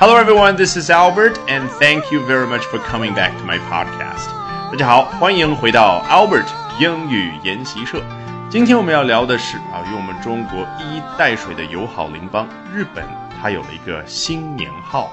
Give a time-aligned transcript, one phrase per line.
[0.00, 3.58] Hello everyone, this is Albert, and thank you very much for coming back to my
[3.70, 4.28] podcast.
[4.70, 6.46] 大家好，欢迎回到 Albert
[6.78, 8.02] 英语研习社。
[8.50, 13.04] 今天我们要聊的是啊，与我们中国一衣带水的友好邻邦日本，
[13.40, 15.10] 它有了一个新年号。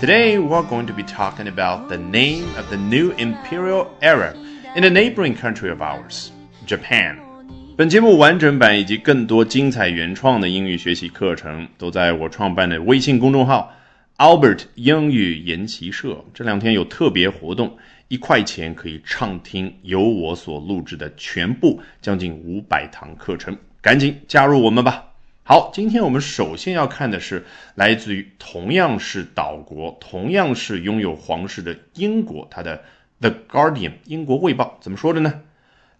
[0.00, 4.34] Today we're going to be talking about the name of the new imperial era
[4.74, 6.30] in the neighboring country of ours,
[6.66, 7.16] Japan.
[7.76, 13.72] 本节目完整版以及更多精彩原创的英语学习课程，都在我创办的微信公众号。
[14.19, 17.77] Albert 英语研习社这两天有特别活动，
[18.09, 25.05] 一块钱可以畅听由我所录制的全部将近五百堂课程，赶紧加入我们吧！
[25.43, 27.45] 好，今天我们首先要看的是
[27.75, 32.83] 来自于同样是岛国、同样是拥有皇室的英国，它的
[33.21, 35.41] The Guardian 英国卫报怎么说的呢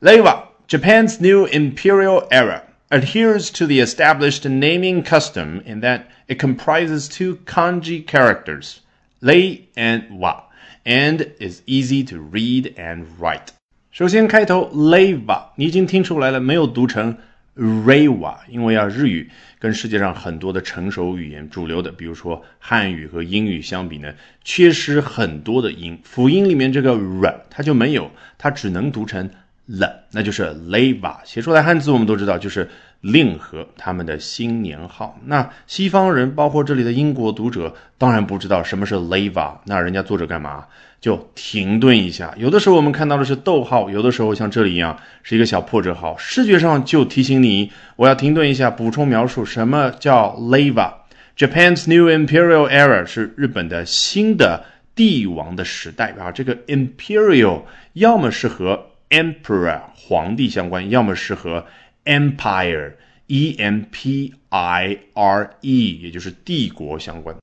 [0.02, 7.09] ？Leva Japan's new imperial era adheres to the established naming custom in that it comprises
[7.09, 8.80] two kanji characters,
[9.21, 10.45] lei and wa,
[10.84, 13.48] and is easy to read and write.
[13.91, 17.17] 首先开头 leva，你已经听出来了，没有读成
[17.56, 29.31] rewa，因为啊，日语跟世界上很多的成熟语言主流的，比如说汉语和英语相比呢，缺失很多的音，辅音里面这个 r 它就没有，它只能读成
[29.70, 31.16] 了，那就是 leva。
[31.23, 32.70] 写出来汉字我们都知道，就是。
[33.02, 39.53] 令和他们的新年号，那西方人，包括这里的英国读者，当然不知道什么是 leva。
[39.64, 40.66] 那人家作者干嘛？
[41.00, 42.34] 就停顿一下。
[42.36, 50.92] 有的时候我们看到的是逗号，有的时候像这里一样是一个小破折号，视觉上就提醒你，我要停顿一下，补充描述什么叫 leva。
[51.38, 56.34] Japan's new imperial era 是日本的新的帝王的时代啊。
[56.34, 57.62] 这个 imperial
[57.94, 61.66] 要么是和 emperor 皇帝相关，要么是和
[62.06, 62.94] Empire,
[63.28, 67.36] E M P I R E，也就是帝国相关。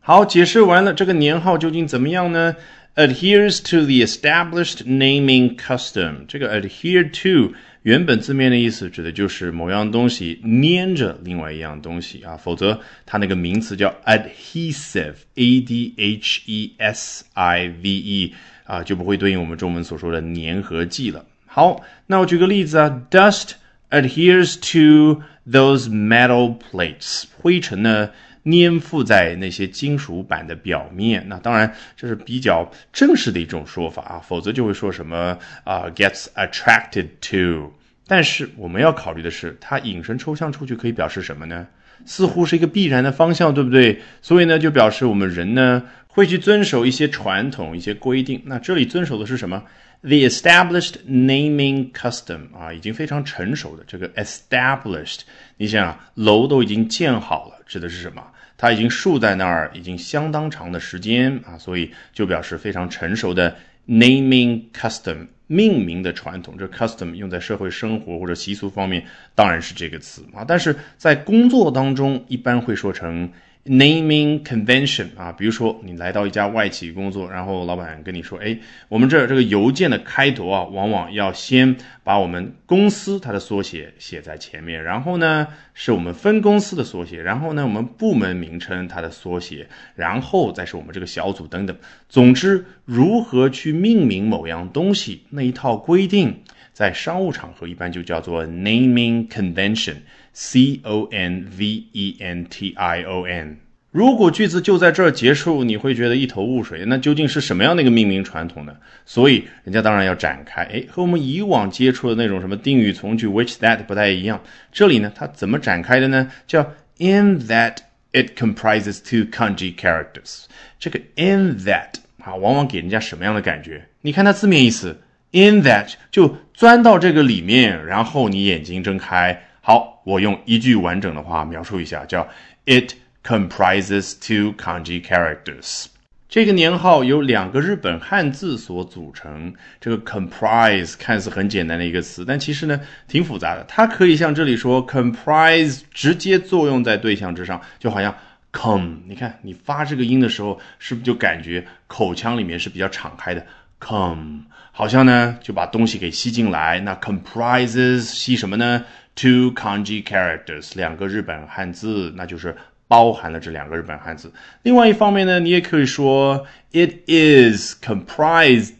[0.00, 2.54] 好，解释完了，这个年号究竟怎么样呢
[2.94, 6.26] ？Adheres to the established naming custom。
[6.28, 18.34] 这个 adhere to 原本字面的意思指的就是某样东西粘着另外一样东西啊，否则它那个名词叫 adhesive，A D H E S I V E
[18.66, 21.24] 啊，就不会对应我们中文所说的粘合剂了。
[21.46, 23.52] 好，那我举个例子啊，dust。
[23.88, 28.10] adheres to those metal plates，灰尘呢
[28.42, 31.24] 粘附在那些金属板的表面。
[31.28, 37.72] 那当然这是比较正式的一种说法啊，否则就会说什么啊 gets attracted to。
[38.08, 41.68] 但是我们要考虑的是，它引申抽象出去可以表示什么呢？
[42.04, 44.02] 似乎是一个必然的方向，对不对？
[44.20, 45.84] 所以呢，就表示我们人呢
[46.16, 48.40] 会去遵守一些传统、一些规定。
[48.46, 49.62] 那这里遵守的是什么
[50.00, 55.20] ？The established naming custom 啊，已经非常成熟的这个 established，
[55.58, 58.22] 你想啊，楼都已经建好了，指的是什么？
[58.56, 63.54] 它已经竖在那儿，已经相当长的时间啊，所以就表示非常成熟的
[63.86, 66.56] naming custom 命名的传统。
[66.58, 69.04] 这 custom 用在社会生活或者习俗方面，
[69.34, 73.30] 当然是这个词啊，但是在工作当中一般会说成。
[73.68, 78.56] Naming convention 啊，比如说你来到一家外企工作，然后老板跟你说，哎，
[78.88, 89.66] 我们这这个邮件的开头啊，往往要先把我们公司它的缩写写在前面，然后呢是我们分公司的缩写，然后呢我们部门名称它的缩写，
[89.96, 91.76] 然后再是我们这个小组等等。
[92.08, 96.42] 总之，如何去命名某样东西那一套规定，
[96.76, 99.94] 在商务场合一般就叫做 naming convention。
[100.34, 103.56] C O N V E N T I O N。
[103.90, 106.84] 如果句子就在这儿结束，你会觉得一头雾水。
[106.86, 108.76] 那究竟是什么样的一个命名传统呢？
[109.06, 110.64] 所以人家当然要展开。
[110.64, 114.42] 哎，和我们以往接触的那种什么定语从句 which that 不太一样。
[114.70, 116.30] 这里呢，它怎么展开的呢？
[116.46, 116.60] 叫
[116.98, 117.76] in that
[118.12, 120.44] it comprises two kanji characters。
[120.78, 123.86] 这个 in that 啊，往往给人家什么样的感觉？
[124.02, 125.00] 你看它字面意思
[125.32, 129.44] ，in that 就钻到这个里面，然后你眼睛睁开。
[129.60, 132.28] 好，我用一句完整的话描述一下，叫
[132.64, 132.94] It
[133.24, 135.86] comprises two kanji characters。
[136.28, 139.54] 这个年号由两个日本汉字所组成。
[139.80, 143.64] 这个 comprise 看似很简单的一个词，但其实呢挺复杂的。
[143.68, 148.14] 它可以像这里说 comprise 直接作用在对象之上，就好像
[148.52, 148.98] come。
[149.06, 153.46] 你看你发这个音的时候，是不是就感觉口腔里面是比较敞开的
[153.78, 156.80] ？come 好像呢就把东西给吸进来。
[156.80, 158.84] 那 comprises 吸什么呢
[159.14, 162.54] ？Two kanji characters，两个日本汉字，那就是
[162.86, 164.32] 包含了这两个日本汉字。
[164.62, 168.74] 另外一方面呢，你也可以说 it is comprised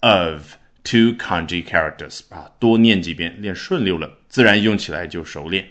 [0.00, 2.20] of two kanji characters。
[2.28, 5.66] 啊，多念几遍，练顺溜了，自然用起来就熟练。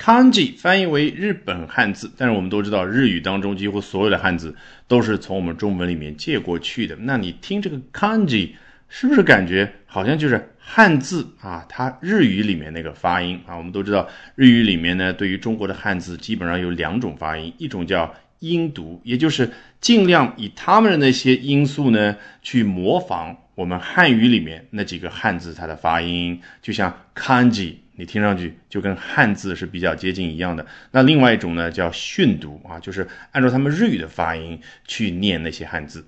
[0.00, 4.56] Kanji 翻译为日本汉字，但是我们都知道日语当中几乎所有的汉字
[4.88, 6.96] 都是从我们中文里面借过去的。
[7.00, 8.52] 那你听这个 Kanji，
[8.88, 11.66] 是不是感觉好像就是汉字啊？
[11.68, 13.54] 它日语里面那个发音啊？
[13.54, 19.50] 我们都知道日语里面呢，对于中国的汉字基本上有两种发音，一种叫音读，也就是
[19.82, 27.74] 尽量以他们的那些因素呢去模仿我们汉语里面那几个汉字它的发音，就像 Kanji。
[28.00, 30.64] 你听上去就跟汉字是比较接近一样的。
[30.90, 36.02] 那另外一种呢，叫训读啊，就是按照他们日语的发音去念那些汉字。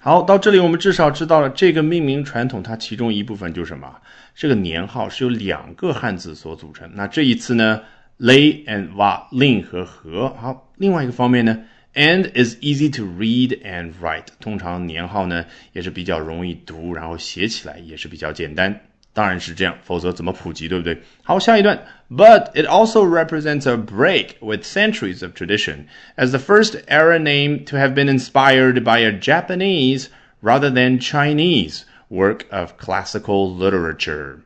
[0.00, 3.94] 好，到这里我们至少知道了这个命名传统，它其中一部分就是什么？
[4.34, 6.90] 这个年号是由两个汉字所组成。
[6.94, 7.80] 那这一次呢
[8.18, 10.30] ，lay and wa 令和和。
[10.30, 11.60] 好，另外一个方面呢
[11.94, 14.26] ，and is easy to read and write。
[14.40, 18.80] 通常年号呢也是比较容易读，然后写起来也是比较简单。
[19.15, 20.97] 当然是这样，否则怎么普及，对不对？
[21.23, 21.77] 好，下一段。
[22.09, 25.85] But it also represents a break with centuries of tradition,
[26.15, 30.07] as the first era name to have been inspired by a Japanese
[30.41, 34.39] rather than Chinese work of classical literature.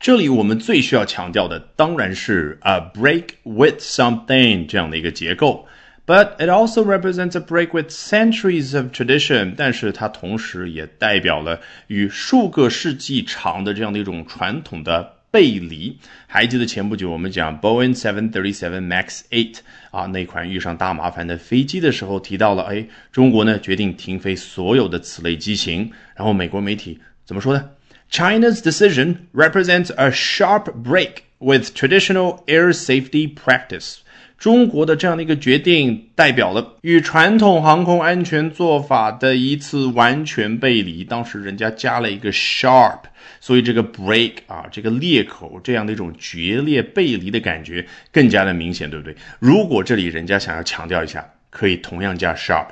[0.00, 5.66] 这里我们最需要强调的当然是 a break with something 这样的一个结构。
[6.06, 15.96] But it also represents a break with centuries of tradition，但是它同时也代表了与数个世纪长的这样的一种传统的背离。
[16.26, 19.58] 还记得前不久我们讲 Boeing 737 Max 8
[19.92, 25.92] 啊那款遇上大麻烦的飞机的时候，提到了哎，中国呢决定停飞所有的此类机型。
[26.16, 27.70] 然后美国媒体怎么说呢？
[28.10, 33.98] China's decision represents a sharp break with traditional air safety practice。
[34.37, 41.03] 中国的这样的一个决定，代表了与传统航空安全做法的一次完全背离。
[41.03, 42.99] 当时人家加了一个 sharp，
[43.41, 49.15] 所以这个 break 啊，这个裂口这样的一种决裂背离的感觉更加的明显，对不对？
[49.39, 52.67] 如果这里人家想要强调一下，可以同样加 sharp。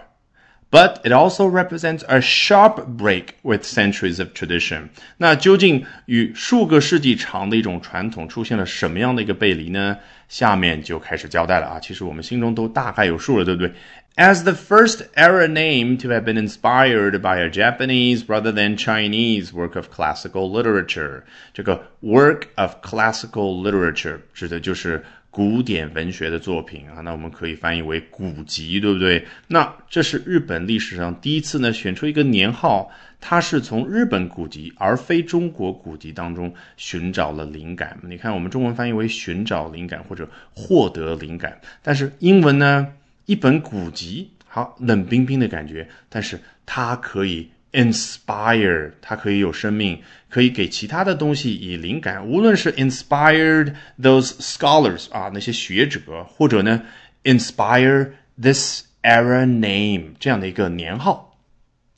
[0.75, 4.91] But it also represents a sharp break with centuries of tradition。
[5.17, 9.97] 那究竟与数个世纪长的一种传统出现了什么样的一个背离呢？
[10.29, 11.81] 下面就开始交代了啊。
[11.81, 13.73] 其实我们心中都大概有数了，对不对？
[14.15, 19.75] As the first era name to have been inspired by a Japanese rather than Chinese work
[19.75, 21.23] of classical literature，
[21.53, 25.03] 这个 work of classical literature 指的就是
[25.36, 29.28] 古典文学的作品啊，那我们可以翻译为古籍，对不对？
[29.48, 32.90] 那这是日本历史上第一次呢，选出一个年号，
[33.20, 38.00] 它是从日本古籍而非中国古籍当中寻找了灵感。
[38.04, 42.88] 你看，我们中文翻译为寻找灵感或者获得灵感，但是英文呢，
[43.26, 47.50] 一本古籍，好冷冰冰的感觉，但是它可以。
[47.75, 52.27] inspire，它可以有生命，可以给其他的东西以灵感。
[52.27, 56.83] 无论是 inspired those scholars 啊，那些学者，或者呢
[57.25, 58.11] inspire
[58.41, 61.39] this era name 这样的一个年号。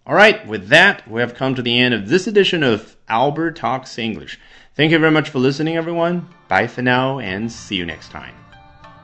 [0.05, 3.55] All right, with that, we have come to the end of this edition of Albert
[3.55, 4.37] Talks English.
[4.77, 6.23] Thank you very much for listening, everyone.
[6.49, 8.35] Bye for now, and see you next time.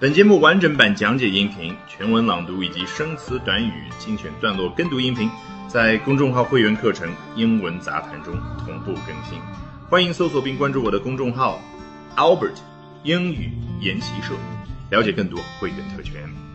[0.01, 5.31] 本节目完整版讲解音频、全文朗读以及生词短语精选段落跟读音频。
[5.68, 9.40] 在公众号会员课程《英文杂谈》中同步更新，
[9.90, 11.60] 欢迎搜索并关注我的公众号
[12.16, 12.58] Albert
[13.04, 13.52] 英语
[13.82, 14.36] 研习社，
[14.92, 16.53] 了解更多会员特权。